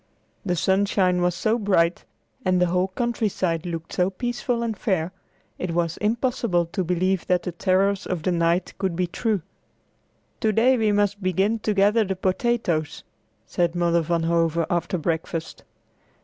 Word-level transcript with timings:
The 0.43 0.55
sunshine 0.55 1.21
was 1.21 1.35
so 1.35 1.59
bright, 1.59 2.05
and 2.43 2.59
the 2.59 2.65
whole 2.65 2.87
countryside 2.87 3.67
looked 3.67 3.93
so 3.93 4.09
peaceful 4.09 4.63
and 4.63 4.75
fair, 4.75 5.11
it 5.59 5.75
was 5.75 5.97
impossible 5.97 6.65
to 6.65 6.83
believe 6.83 7.27
that 7.27 7.43
the 7.43 7.51
terrors 7.51 8.07
of 8.07 8.23
the 8.23 8.31
night 8.31 8.73
could 8.79 8.95
be 8.95 9.05
true. 9.05 9.43
"To 10.39 10.51
day 10.51 10.75
we 10.75 10.91
must 10.91 11.21
begin 11.21 11.59
to 11.59 11.75
gather 11.75 12.03
the 12.03 12.15
potatoes," 12.15 13.03
said 13.45 13.75
Mother 13.75 14.01
Van 14.01 14.23
Hove 14.23 14.65
after 14.71 14.97
breakfast. 14.97 15.63